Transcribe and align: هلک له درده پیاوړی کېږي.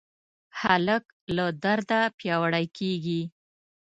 هلک 0.59 1.03
له 1.35 1.45
درده 1.63 2.01
پیاوړی 2.17 2.65
کېږي. 2.77 3.21